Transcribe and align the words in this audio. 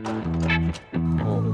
Oh. 0.00 1.44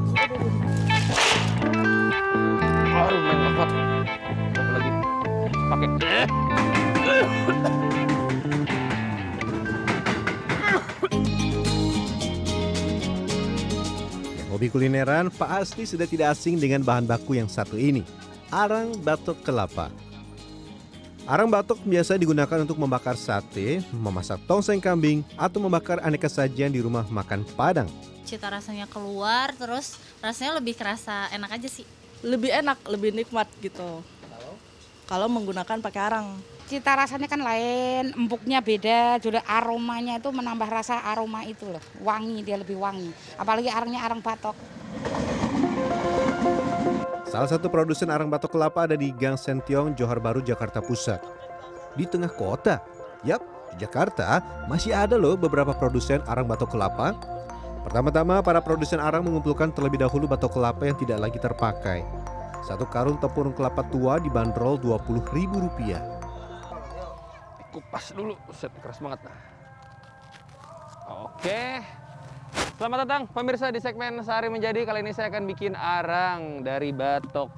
Aduh, 2.96 3.18
main. 3.18 3.38
Apa 3.42 3.64
lagi? 4.70 4.90
Pakai. 5.66 5.88
Hobi 14.56 14.72
kulineran, 14.72 15.28
Pak 15.28 15.50
Asti 15.60 15.84
sudah 15.84 16.08
tidak 16.08 16.32
asing 16.32 16.56
dengan 16.56 16.80
bahan 16.80 17.04
baku 17.04 17.36
yang 17.36 17.50
satu 17.50 17.76
ini, 17.76 18.06
arang 18.48 18.94
batok 19.04 19.42
kelapa. 19.44 19.92
Arang 21.26 21.50
batok 21.50 21.82
biasa 21.82 22.16
digunakan 22.16 22.62
untuk 22.62 22.78
membakar 22.78 23.18
sate, 23.18 23.82
memasak 23.90 24.38
tongseng 24.46 24.78
kambing, 24.80 25.26
atau 25.34 25.58
membakar 25.58 25.98
aneka 26.00 26.30
sajian 26.30 26.70
di 26.70 26.78
rumah 26.78 27.04
makan 27.10 27.42
Padang. 27.58 27.90
Cita 28.26 28.50
rasanya 28.50 28.90
keluar, 28.90 29.54
terus 29.54 29.94
rasanya 30.18 30.58
lebih 30.58 30.74
kerasa 30.74 31.30
enak 31.30 31.62
aja 31.62 31.70
sih. 31.70 31.86
lebih 32.24 32.48
enak, 32.48 32.78
lebih 32.88 33.12
nikmat 33.12 33.46
gitu. 33.60 34.00
Kalau 35.06 35.30
menggunakan 35.30 35.78
pakai 35.78 36.00
arang. 36.02 36.28
Cita 36.66 36.98
rasanya 36.98 37.30
kan 37.30 37.38
lain, 37.38 38.10
empuknya 38.18 38.58
beda, 38.58 39.22
juga 39.22 39.38
aromanya 39.46 40.18
itu 40.18 40.34
menambah 40.34 40.66
rasa 40.66 40.98
aroma 41.06 41.46
itu 41.46 41.62
loh. 41.62 41.78
Wangi, 42.02 42.42
dia 42.42 42.58
lebih 42.58 42.74
wangi. 42.74 43.14
Apalagi 43.38 43.70
arangnya 43.70 44.02
arang 44.02 44.18
batok. 44.18 44.58
Salah 47.30 47.46
satu 47.46 47.70
produsen 47.70 48.10
arang 48.10 48.26
batok 48.26 48.58
kelapa 48.58 48.90
ada 48.90 48.98
di 48.98 49.14
Gang 49.14 49.38
Sentiong, 49.38 49.94
Johar 49.94 50.18
Baru, 50.18 50.42
Jakarta 50.42 50.82
Pusat. 50.82 51.22
Di 51.94 52.02
tengah 52.10 52.34
kota. 52.34 52.82
Yap, 53.22 53.46
di 53.70 53.86
Jakarta 53.86 54.42
masih 54.66 54.90
ada 54.90 55.14
loh 55.14 55.38
beberapa 55.38 55.70
produsen 55.70 56.18
arang 56.26 56.50
batok 56.50 56.74
kelapa. 56.74 57.35
Pertama-tama, 57.86 58.42
para 58.42 58.58
produsen 58.58 58.98
arang 58.98 59.22
mengumpulkan 59.22 59.70
terlebih 59.70 60.02
dahulu 60.02 60.26
batok 60.26 60.58
kelapa 60.58 60.90
yang 60.90 60.98
tidak 60.98 61.22
lagi 61.22 61.38
terpakai. 61.38 62.02
Satu 62.66 62.82
karung 62.82 63.14
tempurung 63.22 63.54
kelapa 63.54 63.86
tua 63.86 64.18
dibanderol 64.18 64.74
Rp20.000. 64.82 65.94
Kupas 67.70 68.10
dulu. 68.10 68.34
Set, 68.50 68.74
keras 68.82 68.98
banget. 68.98 69.30
Oke. 71.06 71.78
Selamat 72.74 73.06
datang 73.06 73.22
pemirsa 73.30 73.70
di 73.70 73.78
segmen 73.78 74.18
Sehari 74.18 74.50
Menjadi. 74.50 74.82
Kali 74.82 75.06
ini 75.06 75.14
saya 75.14 75.30
akan 75.30 75.46
bikin 75.46 75.78
arang 75.78 76.66
dari 76.66 76.90
batok 76.90 77.54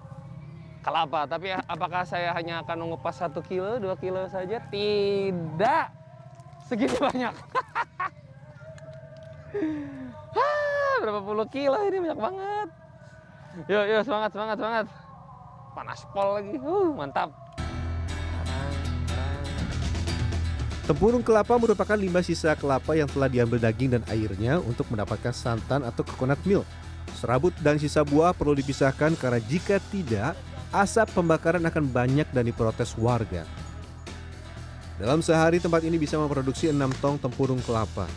kelapa. 0.84 1.24
Tapi 1.24 1.56
apakah 1.56 2.04
saya 2.04 2.36
hanya 2.36 2.60
akan 2.68 2.84
mengupas 2.84 3.16
satu 3.16 3.40
kilo, 3.40 3.80
dua 3.80 3.96
kilo 3.96 4.28
saja? 4.28 4.60
Tidak. 4.60 5.86
Segini 6.68 7.00
banyak. 7.00 7.32
Hah, 10.36 10.94
berapa 11.00 11.20
puluh 11.24 11.48
kilo 11.48 11.78
ini 11.88 12.04
banyak 12.04 12.20
banget. 12.20 12.68
Yuk, 13.66 13.84
yuk 13.88 14.02
semangat, 14.04 14.30
semangat, 14.36 14.56
semangat. 14.60 14.86
Panas 15.72 16.00
pol 16.12 16.28
lagi. 16.36 16.54
Uh, 16.60 16.90
mantap. 16.92 17.30
Tempurung 20.88 21.20
kelapa 21.20 21.52
merupakan 21.60 22.00
limbah 22.00 22.24
sisa 22.24 22.56
kelapa 22.56 22.96
yang 22.96 23.04
telah 23.12 23.28
diambil 23.28 23.60
daging 23.60 24.00
dan 24.00 24.02
airnya 24.08 24.56
untuk 24.56 24.88
mendapatkan 24.88 25.36
santan 25.36 25.84
atau 25.84 26.00
coconut 26.00 26.40
milk. 26.48 26.64
Serabut 27.12 27.52
dan 27.60 27.76
sisa 27.76 28.00
buah 28.04 28.32
perlu 28.32 28.56
dipisahkan 28.56 29.12
karena 29.20 29.40
jika 29.52 29.76
tidak, 29.92 30.32
asap 30.72 31.12
pembakaran 31.12 31.64
akan 31.64 31.84
banyak 31.88 32.28
dan 32.32 32.44
diprotes 32.48 32.96
warga. 32.96 33.44
Dalam 34.96 35.20
sehari 35.20 35.60
tempat 35.60 35.84
ini 35.84 36.00
bisa 36.00 36.16
memproduksi 36.16 36.72
6 36.72 36.78
tong 37.04 37.20
tempurung 37.20 37.60
kelapa. 37.62 38.08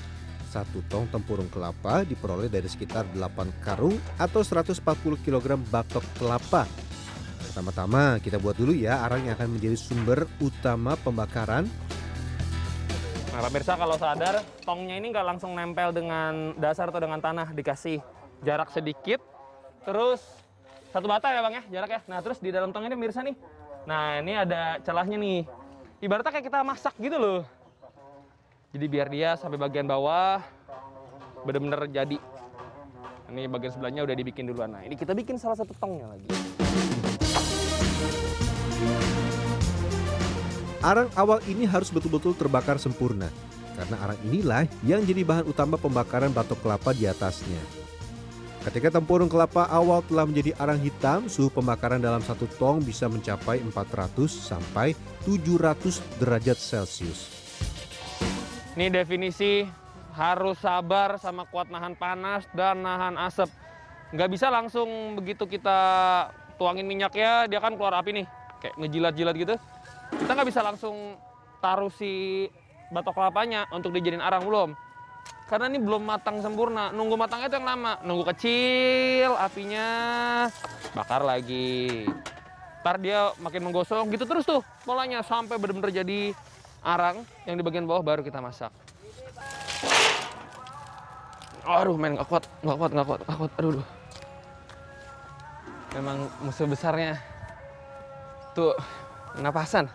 Satu 0.51 0.83
tong 0.91 1.07
tempurung 1.07 1.47
kelapa 1.47 2.03
diperoleh 2.03 2.51
dari 2.51 2.67
sekitar 2.67 3.07
8 3.15 3.63
karung 3.63 3.95
atau 4.19 4.43
140 4.43 4.83
kg 5.23 5.55
batok 5.71 6.03
kelapa. 6.19 6.67
Pertama-tama 7.39 8.19
kita 8.19 8.35
buat 8.35 8.59
dulu 8.59 8.75
ya 8.75 8.99
arang 9.07 9.23
yang 9.23 9.39
akan 9.39 9.55
menjadi 9.55 9.79
sumber 9.79 10.27
utama 10.43 10.99
pembakaran 10.99 11.71
Nah, 13.31 13.39
pemirsa 13.47 13.79
kalau 13.79 13.95
sadar, 13.95 14.43
tongnya 14.67 14.99
ini 14.99 15.07
nggak 15.07 15.23
langsung 15.23 15.55
nempel 15.55 15.95
dengan 15.95 16.51
dasar 16.59 16.91
atau 16.91 16.99
dengan 16.99 17.23
tanah, 17.23 17.55
dikasih 17.55 18.03
jarak 18.43 18.67
sedikit, 18.75 19.23
terus 19.87 20.19
satu 20.91 21.07
bata 21.07 21.31
ya 21.31 21.39
bang 21.39 21.63
ya, 21.63 21.63
jarak 21.79 21.89
ya. 21.95 21.99
Nah, 22.11 22.19
terus 22.19 22.43
di 22.43 22.51
dalam 22.51 22.75
tong 22.75 22.83
ini 22.83 22.91
pemirsa 22.91 23.23
nih, 23.23 23.39
nah 23.87 24.19
ini 24.19 24.35
ada 24.35 24.83
celahnya 24.83 25.15
nih. 25.15 25.47
Ibaratnya 26.03 26.27
kayak 26.27 26.45
kita 26.51 26.59
masak 26.59 26.91
gitu 26.99 27.15
loh. 27.15 27.47
Jadi 28.71 28.85
biar 28.87 29.11
dia 29.11 29.35
sampai 29.35 29.59
bagian 29.59 29.83
bawah 29.83 30.39
bener-bener 31.43 31.91
jadi. 31.91 32.15
Ini 33.27 33.51
bagian 33.51 33.75
sebelahnya 33.75 34.07
udah 34.07 34.15
dibikin 34.15 34.47
duluan. 34.47 34.71
Nah, 34.71 34.87
ini 34.87 34.95
kita 34.95 35.11
bikin 35.11 35.35
salah 35.35 35.59
satu 35.59 35.75
tongnya 35.75 36.07
lagi. 36.07 36.31
Arang 40.79 41.11
awal 41.19 41.43
ini 41.51 41.67
harus 41.67 41.91
betul-betul 41.91 42.31
terbakar 42.31 42.79
sempurna, 42.79 43.27
karena 43.75 43.95
arang 44.07 44.19
inilah 44.31 44.63
yang 44.87 45.03
jadi 45.03 45.27
bahan 45.27 45.45
utama 45.51 45.75
pembakaran 45.75 46.31
batok 46.31 46.63
kelapa 46.63 46.95
di 46.95 47.11
atasnya. 47.11 47.59
Ketika 48.63 48.87
tempurung 48.87 49.27
kelapa 49.27 49.67
awal 49.67 49.99
telah 50.07 50.23
menjadi 50.23 50.55
arang 50.55 50.79
hitam, 50.79 51.27
suhu 51.27 51.51
pembakaran 51.51 51.99
dalam 51.99 52.23
satu 52.23 52.47
tong 52.55 52.79
bisa 52.79 53.11
mencapai 53.11 53.59
400 53.67 54.31
sampai 54.31 54.95
700 55.27 55.99
derajat 56.23 56.55
Celcius. 56.55 57.40
Ini 58.71 58.87
definisi 58.87 59.67
harus 60.15 60.55
sabar 60.63 61.19
sama 61.19 61.43
kuat 61.43 61.67
nahan 61.67 61.91
panas 61.91 62.47
dan 62.55 62.79
nahan 62.79 63.19
asap. 63.19 63.51
Nggak 64.15 64.29
bisa 64.31 64.47
langsung 64.47 65.19
begitu 65.19 65.43
kita 65.43 65.79
tuangin 66.55 66.87
minyaknya, 66.87 67.51
dia 67.51 67.59
kan 67.59 67.75
keluar 67.75 67.99
api 67.99 68.23
nih. 68.23 68.27
Kayak 68.63 68.75
ngejilat-jilat 68.79 69.35
gitu. 69.35 69.55
Kita 70.15 70.31
nggak 70.31 70.47
bisa 70.47 70.61
langsung 70.63 71.19
taruh 71.59 71.91
si 71.91 72.47
batok 72.95 73.11
kelapanya 73.11 73.67
untuk 73.75 73.91
dijadiin 73.91 74.23
arang 74.23 74.47
belum. 74.47 74.71
Karena 75.51 75.67
ini 75.67 75.83
belum 75.83 76.07
matang 76.07 76.39
sempurna. 76.39 76.95
Nunggu 76.95 77.19
matangnya 77.19 77.51
itu 77.51 77.59
yang 77.59 77.67
lama. 77.67 77.99
Nunggu 78.07 78.23
kecil 78.31 79.35
apinya, 79.35 79.87
bakar 80.95 81.27
lagi. 81.27 82.07
Ntar 82.87 83.03
dia 83.03 83.35
makin 83.43 83.67
menggosong 83.67 84.07
gitu 84.15 84.23
terus 84.23 84.47
tuh 84.47 84.63
polanya 84.87 85.19
sampai 85.27 85.59
benar-benar 85.59 85.91
jadi 85.91 86.31
arang 86.81 87.21
yang 87.45 87.55
di 87.57 87.63
bagian 87.63 87.85
bawah 87.85 88.01
baru 88.01 88.25
kita 88.25 88.41
masak. 88.41 88.73
Aduh, 91.61 91.93
men 91.93 92.17
nggak 92.17 92.25
kuat, 92.25 92.43
nggak 92.65 92.77
kuat, 92.77 92.91
nggak 92.91 93.07
kuat, 93.07 93.19
nggak 93.21 93.37
kuat. 93.37 93.51
Aduh, 93.61 93.69
aduh. 93.77 93.87
Memang 95.93 96.17
musuh 96.41 96.65
besarnya 96.65 97.21
tuh 98.57 98.73
napasan. 99.37 99.85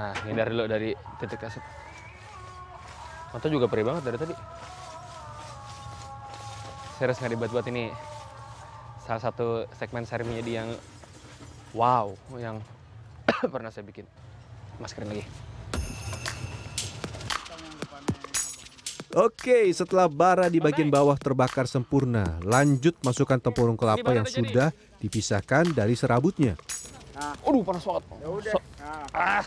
Nah, 0.00 0.16
hindar 0.24 0.48
dulu 0.48 0.64
dari 0.64 0.96
titik 1.20 1.44
asap. 1.44 1.60
Mata 3.36 3.46
juga 3.52 3.68
perih 3.68 3.84
banget 3.84 4.02
dari 4.04 4.16
tadi. 4.16 4.34
Serius 6.96 7.20
nggak 7.20 7.32
dibuat-buat 7.36 7.66
ini 7.68 8.09
salah 9.10 9.26
satu 9.26 9.66
segmen 9.74 10.06
seri 10.06 10.22
menjadi 10.22 10.62
yang 10.62 10.68
wow 11.74 12.14
yang 12.38 12.62
pernah 13.54 13.74
saya 13.74 13.82
bikin. 13.82 14.06
Maskerin 14.78 15.10
lagi. 15.10 15.26
Oke, 19.10 19.66
setelah 19.74 20.06
bara 20.06 20.46
di 20.46 20.62
bagian 20.62 20.86
bawah 20.86 21.18
terbakar 21.18 21.66
sempurna, 21.66 22.38
lanjut 22.46 22.94
masukkan 23.02 23.42
tempurung 23.42 23.74
kelapa 23.74 24.14
yang 24.14 24.22
sudah 24.22 24.70
dipisahkan 25.02 25.74
dari 25.74 25.98
serabutnya. 25.98 26.54
aduh 27.18 27.66
panas 27.66 27.82
banget. 27.82 28.06
So- 28.54 28.62
ah. 29.10 29.42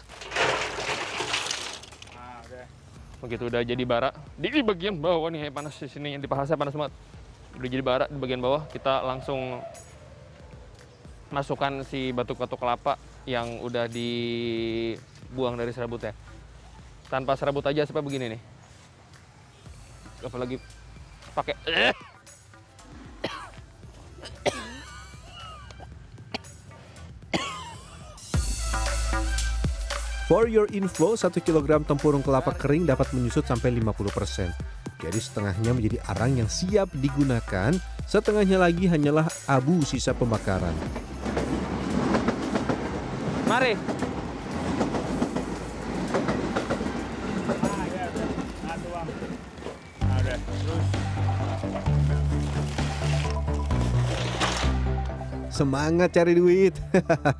Begitu 3.23 3.47
udah 3.47 3.63
jadi 3.63 3.83
bara. 3.87 4.11
Di 4.35 4.51
bagian 4.59 4.99
bawah 4.99 5.31
nih 5.31 5.47
panas 5.47 5.79
di 5.79 5.87
sini. 5.87 6.19
Di 6.19 6.27
paha 6.27 6.43
saya 6.43 6.59
panas 6.59 6.75
banget 6.75 6.91
udah 7.53 7.69
jadi 7.69 7.83
bara 7.85 8.05
di 8.09 8.17
bagian 8.17 8.41
bawah 8.41 8.65
kita 8.69 9.05
langsung 9.05 9.61
masukkan 11.29 11.85
si 11.85 12.13
batuk-batuk 12.13 12.57
kelapa 12.61 12.97
yang 13.25 13.61
udah 13.61 13.89
dibuang 13.89 15.57
dari 15.57 15.73
serabutnya 15.73 16.13
tanpa 17.09 17.37
serabut 17.37 17.65
aja 17.65 17.85
supaya 17.85 18.01
begini 18.01 18.37
nih 18.37 18.41
apalagi 20.23 20.57
pakai 21.35 21.55
eh. 21.67 21.93
For 30.23 30.49
your 30.49 30.65
info, 30.73 31.13
1 31.13 31.29
kg 31.45 31.85
tempurung 31.85 32.25
kelapa 32.25 32.55
kering 32.55 32.89
dapat 32.89 33.11
menyusut 33.13 33.45
sampai 33.45 33.69
50% 33.75 34.72
jadi 35.03 35.19
setengahnya 35.19 35.75
menjadi 35.75 35.97
arang 36.07 36.31
yang 36.39 36.47
siap 36.47 36.87
digunakan, 36.95 37.75
setengahnya 38.07 38.55
lagi 38.55 38.87
hanyalah 38.87 39.27
abu 39.51 39.83
sisa 39.83 40.15
pembakaran. 40.15 40.71
Mari. 43.43 43.75
Semangat 55.51 56.15
cari 56.15 56.33
duit. 56.33 56.73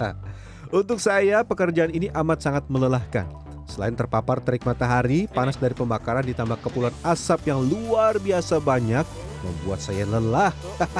Untuk 0.70 1.00
saya, 1.00 1.42
pekerjaan 1.48 1.96
ini 1.96 2.12
amat 2.12 2.44
sangat 2.44 2.68
melelahkan. 2.68 3.43
Selain 3.74 3.98
terpapar 3.98 4.38
terik 4.38 4.70
matahari, 4.70 5.26
panas 5.26 5.58
dari 5.58 5.74
pembakaran 5.74 6.22
ditambah 6.22 6.62
kepulan 6.62 6.94
asap 7.02 7.50
yang 7.50 7.58
luar 7.66 8.22
biasa 8.22 8.62
banyak 8.62 9.02
membuat 9.42 9.82
saya 9.82 10.06
lelah. 10.06 10.54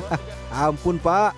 Ampun, 0.66 0.98
Pak. 0.98 1.38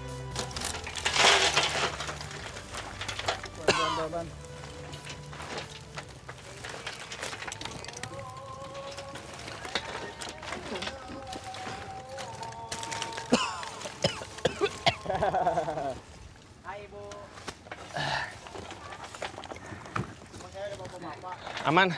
Aman. 21.65 21.93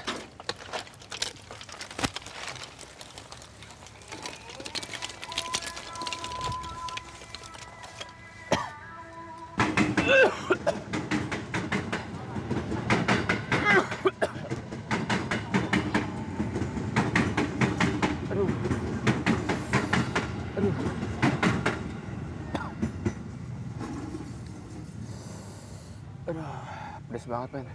Pedes 27.10 27.28
banget, 27.28 27.54
men. 27.54 27.68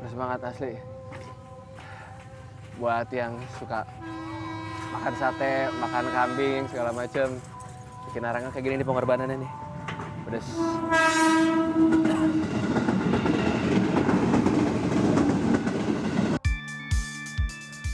Pedes 0.00 0.14
banget 0.14 0.44
asli. 0.44 0.99
Buat 2.80 3.12
yang 3.12 3.36
suka 3.60 3.84
makan 4.96 5.12
sate, 5.20 5.68
makan 5.84 6.04
kambing, 6.16 6.64
segala 6.72 6.96
macem. 6.96 7.36
Bikin 8.08 8.24
arangan 8.24 8.48
kayak 8.56 8.64
gini 8.64 8.74
nih 8.80 8.88
pengorbanannya 8.88 9.36
nih. 9.36 9.52
Pedes. 10.24 10.46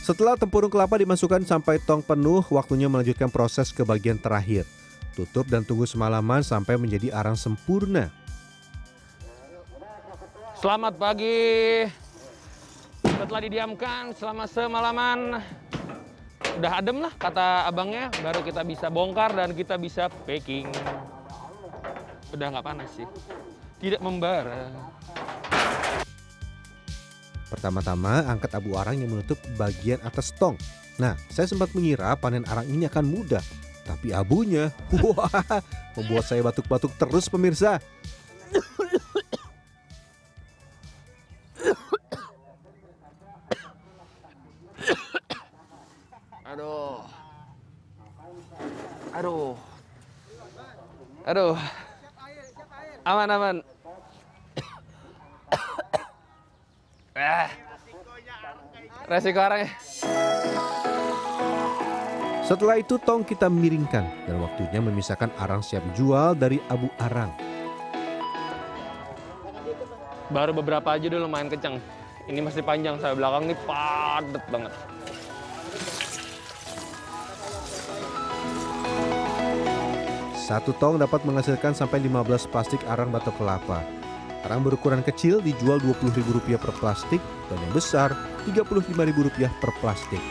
Setelah 0.07 0.39
tempurung 0.39 0.71
kelapa 0.71 0.95
dimasukkan 1.03 1.43
sampai 1.43 1.83
tong 1.83 1.99
penuh, 1.99 2.47
waktunya 2.55 2.87
melanjutkan 2.87 3.27
proses 3.27 3.75
ke 3.75 3.83
bagian 3.83 4.23
terakhir. 4.23 4.63
Tutup 5.19 5.51
dan 5.51 5.67
tunggu 5.67 5.83
semalaman 5.83 6.47
sampai 6.47 6.79
menjadi 6.79 7.11
arang 7.11 7.35
sempurna. 7.35 8.07
Selamat 10.63 10.95
pagi. 10.95 12.06
Setelah 13.17 13.43
didiamkan 13.49 14.13
selama 14.13 14.45
semalaman, 14.45 15.41
udah 16.61 16.73
adem 16.77 17.01
lah 17.01 17.13
kata 17.17 17.65
abangnya, 17.65 18.13
baru 18.21 18.45
kita 18.45 18.61
bisa 18.61 18.93
bongkar 18.93 19.33
dan 19.33 19.57
kita 19.57 19.81
bisa 19.81 20.13
packing. 20.29 20.69
Udah 22.37 22.47
nggak 22.53 22.61
panas 22.61 22.93
sih, 22.93 23.09
tidak 23.81 24.05
membara. 24.05 24.69
Pertama-tama 27.49 28.21
angkat 28.29 28.53
abu 28.53 28.77
arang 28.77 29.01
yang 29.01 29.09
menutup 29.09 29.41
bagian 29.57 29.97
atas 30.05 30.37
tong. 30.37 30.61
Nah, 31.01 31.17
saya 31.33 31.49
sempat 31.49 31.73
mengira 31.73 32.13
panen 32.21 32.45
arang 32.45 32.69
ini 32.69 32.85
akan 32.85 33.05
mudah. 33.09 33.41
Tapi 33.89 34.13
abunya, 34.13 34.69
wah, 34.93 35.33
membuat 35.97 36.29
saya 36.29 36.45
batuk-batuk 36.45 36.93
terus 37.01 37.33
pemirsa. 37.33 37.81
Aduh. 46.57 47.05
Aduh. 49.13 49.53
Aduh. 51.29 51.57
Aman 53.05 53.29
aman. 53.29 53.57
Ah. 57.13 57.53
Resiko 59.05 59.37
arangnya. 59.37 59.69
Setelah 62.41 62.81
itu 62.81 62.97
tong 63.05 63.21
kita 63.21 63.53
miringkan 63.53 64.09
dan 64.25 64.41
waktunya 64.41 64.81
memisahkan 64.81 65.29
arang 65.37 65.61
siap 65.61 65.85
jual 65.93 66.33
dari 66.33 66.57
abu 66.73 66.89
arang. 66.97 67.37
Baru 70.33 70.57
beberapa 70.57 70.89
aja 70.97 71.05
dulu 71.05 71.29
lumayan 71.29 71.53
kenceng. 71.53 71.77
Ini 72.25 72.41
masih 72.41 72.65
panjang, 72.65 72.97
saya 72.97 73.13
belakang 73.13 73.45
nih 73.45 73.59
padet 73.69 74.45
banget. 74.49 74.96
Satu 80.47 80.71
tong 80.79 80.95
dapat 80.95 81.27
menghasilkan 81.27 81.75
sampai 81.75 82.07
15 82.07 82.47
plastik 82.55 82.79
arang 82.87 83.11
batok 83.11 83.35
kelapa. 83.35 83.83
Arang 84.47 84.63
berukuran 84.63 85.03
kecil 85.03 85.43
dijual 85.43 85.83
Rp20.000 85.83 86.55
per 86.55 86.71
plastik 86.79 87.19
dan 87.51 87.59
yang 87.67 87.75
besar 87.75 88.15
Rp35.000 88.47 89.51
per 89.59 89.75
plastik. 89.83 90.23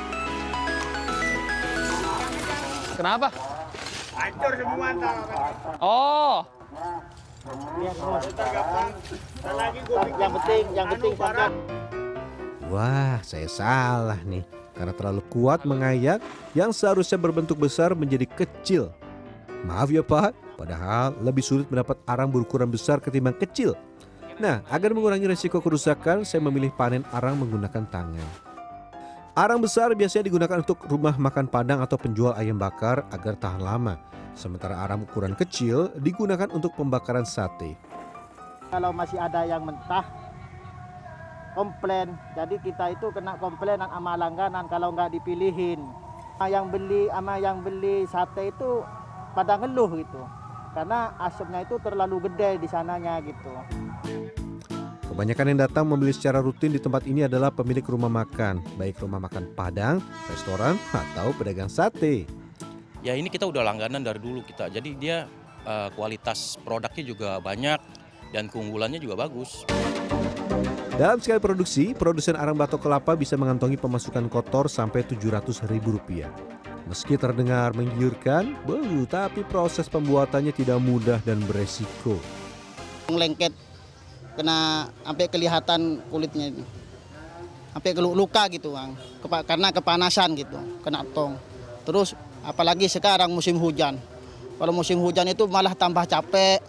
Kenapa? 2.96 3.28
Hancur 4.16 4.56
semua. 4.56 4.88
Oh, 5.84 6.48
yang 10.16 10.32
penting, 10.40 10.64
yang 10.72 10.88
penting 10.96 11.14
sampai 11.20 11.52
Wah, 12.72 13.20
saya 13.20 13.52
salah 13.52 14.24
nih. 14.24 14.48
Karena 14.80 14.96
terlalu 14.96 15.28
kuat 15.28 15.68
mengayak, 15.68 16.24
yang 16.56 16.72
seharusnya 16.72 17.20
berbentuk 17.20 17.60
besar 17.60 17.92
menjadi 17.92 18.24
kecil. 18.32 18.96
Maaf 19.66 19.90
ya 19.90 20.06
Pak, 20.06 20.62
padahal 20.62 21.18
lebih 21.26 21.42
sulit 21.42 21.66
mendapat 21.74 21.98
arang 22.06 22.30
berukuran 22.30 22.70
besar 22.70 23.02
ketimbang 23.02 23.34
kecil. 23.34 23.74
Nah, 24.38 24.62
agar 24.70 24.94
mengurangi 24.94 25.26
resiko 25.26 25.58
kerusakan, 25.58 26.22
saya 26.22 26.44
memilih 26.46 26.70
panen 26.78 27.02
arang 27.10 27.34
menggunakan 27.34 27.84
tangan. 27.90 28.30
Arang 29.34 29.60
besar 29.60 29.92
biasanya 29.98 30.30
digunakan 30.30 30.62
untuk 30.62 30.86
rumah 30.86 31.18
makan 31.18 31.50
padang 31.50 31.82
atau 31.82 31.98
penjual 31.98 32.38
ayam 32.38 32.56
bakar 32.62 33.04
agar 33.10 33.36
tahan 33.36 33.60
lama. 33.60 33.98
Sementara 34.36 34.80
arang 34.80 35.08
ukuran 35.08 35.34
kecil 35.34 35.92
digunakan 35.98 36.48
untuk 36.54 36.76
pembakaran 36.78 37.26
sate. 37.26 37.76
kalau 38.70 38.92
masih 38.92 39.16
ada 39.16 39.48
yang 39.48 39.64
mentah 39.64 40.04
komplain. 41.56 42.12
Jadi 42.36 42.60
kita 42.60 42.92
itu 42.92 43.08
kena 43.16 43.40
komplainan 43.40 43.88
sama 43.88 44.20
langganan 44.20 44.68
kalau 44.68 44.92
nggak 44.92 45.16
dipilihin. 45.16 45.80
Yang 46.44 46.66
beli 46.76 47.08
sama 47.08 47.40
yang 47.40 47.64
beli 47.64 48.04
sate 48.12 48.52
itu 48.52 48.84
pada 49.36 49.60
ngeluh 49.60 50.00
gitu. 50.00 50.24
Karena 50.72 51.14
asapnya 51.20 51.68
itu 51.68 51.76
terlalu 51.84 52.32
gede 52.32 52.64
di 52.64 52.68
sananya 52.68 53.20
gitu. 53.24 53.52
Kebanyakan 55.12 55.56
yang 55.56 55.60
datang 55.64 55.88
membeli 55.88 56.12
secara 56.12 56.44
rutin 56.44 56.76
di 56.76 56.80
tempat 56.82 57.08
ini 57.08 57.24
adalah 57.24 57.48
pemilik 57.48 57.84
rumah 57.88 58.12
makan, 58.12 58.60
baik 58.76 59.00
rumah 59.00 59.24
makan 59.24 59.48
Padang, 59.56 60.04
restoran, 60.28 60.76
atau 60.92 61.32
pedagang 61.40 61.72
sate. 61.72 62.28
ya 63.06 63.14
ini 63.14 63.30
kita 63.30 63.46
udah 63.48 63.64
langganan 63.64 64.04
dari 64.04 64.20
dulu 64.20 64.44
kita. 64.44 64.68
Jadi 64.68 64.98
dia 65.00 65.30
eh, 65.64 65.90
kualitas 65.96 66.60
produknya 66.60 67.04
juga 67.08 67.30
banyak 67.40 67.80
dan 68.36 68.52
keunggulannya 68.52 69.00
juga 69.00 69.16
bagus. 69.16 69.64
Dalam 70.96 71.20
sekali 71.24 71.40
produksi, 71.40 71.96
produsen 71.96 72.36
arang 72.36 72.56
batok 72.56 72.88
kelapa 72.88 73.16
bisa 73.16 73.40
mengantongi 73.40 73.80
pemasukan 73.80 74.28
kotor 74.28 74.68
sampai 74.68 75.04
Rp700.000. 75.04 76.65
Meski 76.86 77.18
terdengar 77.18 77.74
menggiurkan, 77.74 78.54
beuh, 78.62 79.10
tapi 79.10 79.42
proses 79.42 79.90
pembuatannya 79.90 80.54
tidak 80.54 80.78
mudah 80.78 81.18
dan 81.26 81.42
beresiko. 81.42 82.22
lengket 83.06 83.54
kena 84.34 84.90
sampai 85.06 85.26
kelihatan 85.30 86.02
kulitnya 86.10 86.50
itu 86.50 86.66
sampai 87.70 87.94
kelu- 87.94 88.18
luka 88.18 88.50
gitu 88.50 88.74
bang. 88.74 88.98
Karena 89.46 89.70
kepanasan 89.70 90.34
gitu 90.34 90.58
kena 90.82 91.06
tong. 91.14 91.38
Terus 91.86 92.18
apalagi 92.42 92.90
sekarang 92.90 93.30
musim 93.30 93.62
hujan. 93.62 93.98
Kalau 94.58 94.74
musim 94.74 94.98
hujan 95.02 95.30
itu 95.30 95.46
malah 95.46 95.78
tambah 95.78 96.06
capek. 96.10 96.62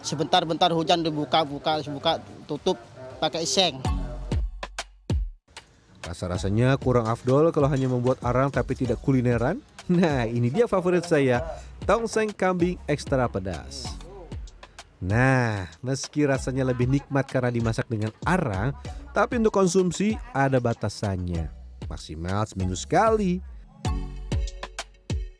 Sebentar-bentar 0.00 0.72
hujan 0.72 1.04
dibuka 1.04 1.44
buka 1.44 1.84
buka 1.86 2.18
tutup 2.48 2.80
pakai 3.20 3.44
seng 3.46 3.78
Rasa-rasanya 6.02 6.74
kurang 6.82 7.06
afdol 7.06 7.54
kalau 7.54 7.70
hanya 7.70 7.86
membuat 7.86 8.18
arang 8.26 8.50
tapi 8.50 8.74
tidak 8.74 8.98
kulineran. 9.02 9.62
Nah, 9.90 10.30
ini 10.30 10.46
dia 10.46 10.70
favorit 10.70 11.02
saya, 11.02 11.42
tongseng 11.82 12.30
kambing 12.30 12.78
ekstra 12.86 13.26
pedas. 13.26 13.90
Nah, 15.02 15.66
meski 15.82 16.22
rasanya 16.22 16.62
lebih 16.62 16.86
nikmat 16.86 17.26
karena 17.26 17.50
dimasak 17.50 17.90
dengan 17.90 18.14
arang, 18.22 18.70
tapi 19.10 19.42
untuk 19.42 19.50
konsumsi 19.50 20.14
ada 20.30 20.62
batasannya. 20.62 21.50
Maksimal 21.90 22.46
seminggu 22.46 22.78
sekali. 22.78 23.42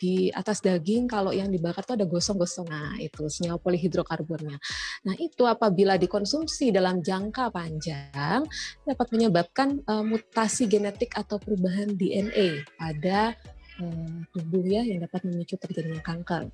Di 0.02 0.34
atas 0.34 0.58
daging 0.58 1.06
kalau 1.06 1.30
yang 1.30 1.46
dibakar 1.46 1.86
itu 1.86 1.94
ada 1.94 2.02
gosong-gosong. 2.10 2.66
Nah, 2.66 2.98
itu 2.98 3.30
senyawa 3.30 3.62
polihidrokarbonnya. 3.62 4.58
Nah, 5.06 5.14
itu 5.14 5.46
apabila 5.46 5.94
dikonsumsi 5.94 6.74
dalam 6.74 6.98
jangka 6.98 7.54
panjang 7.54 8.42
dapat 8.82 9.06
menyebabkan 9.14 9.78
uh, 9.86 10.02
mutasi 10.02 10.66
genetik 10.66 11.14
atau 11.14 11.38
perubahan 11.38 11.94
DNA 11.94 12.66
pada 12.74 13.38
uh, 13.78 14.18
tubuh 14.34 14.66
ya 14.66 14.82
yang 14.82 15.06
dapat 15.06 15.22
memicu 15.22 15.54
terjadinya 15.54 16.02
kanker. 16.02 16.50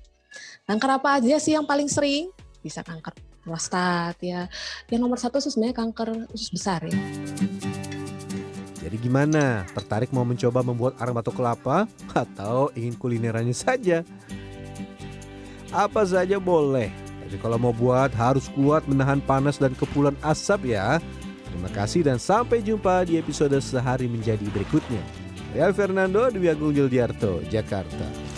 Kanker 0.69 0.89
apa 1.01 1.17
aja 1.17 1.41
sih 1.41 1.57
yang 1.57 1.65
paling 1.65 1.89
sering? 1.89 2.29
Bisa 2.61 2.85
kanker 2.85 3.17
prostat 3.41 4.13
ya. 4.21 4.45
Yang 4.93 5.01
nomor 5.01 5.17
satu 5.17 5.41
sebenarnya 5.41 5.73
kanker 5.73 6.29
usus 6.29 6.53
besar 6.53 6.85
ya. 6.85 6.93
Jadi 8.89 9.05
gimana? 9.05 9.69
Tertarik 9.69 10.09
mau 10.09 10.25
mencoba 10.25 10.65
membuat 10.65 10.97
arang 10.97 11.13
batok 11.13 11.37
kelapa 11.37 11.85
atau 12.09 12.73
ingin 12.73 12.97
kulinerannya 12.97 13.53
saja? 13.53 14.01
Apa 15.69 16.09
saja 16.09 16.41
boleh. 16.41 16.89
Tapi 17.21 17.37
kalau 17.37 17.61
mau 17.61 17.69
buat 17.69 18.09
harus 18.17 18.49
kuat 18.49 18.89
menahan 18.89 19.21
panas 19.21 19.61
dan 19.61 19.77
kepulan 19.77 20.17
asap 20.25 20.73
ya. 20.73 20.97
Terima 21.45 21.69
kasih 21.69 22.01
dan 22.01 22.17
sampai 22.17 22.65
jumpa 22.65 23.05
di 23.05 23.21
episode 23.21 23.53
sehari 23.61 24.09
menjadi 24.09 24.49
berikutnya. 24.49 25.05
Saya 25.53 25.69
Fernando 25.69 26.25
Dwi 26.33 26.49
Agung 26.49 26.73
Yuldiarto, 26.73 27.45
Jakarta. 27.45 28.28